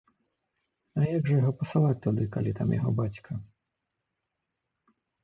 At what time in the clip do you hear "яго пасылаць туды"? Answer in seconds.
1.41-2.23